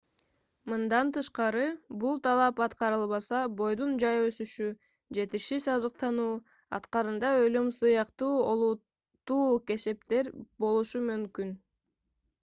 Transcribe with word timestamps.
мындан 0.71 1.09
тышкары 1.15 1.65
бул 2.03 2.15
талап 2.27 2.61
аткарылбаса 2.67 3.41
бойдун 3.59 3.93
жай 4.03 4.23
өсүшү 4.31 4.69
жетишсиз 5.19 5.67
азыктануу 5.75 6.27
акырында 6.81 7.33
өлүм 7.45 7.71
сыяктуу 7.81 8.35
олуттуу 8.55 9.45
кесепеттер 9.73 10.35
болушу 10.65 11.07
мүмкүн 11.11 11.55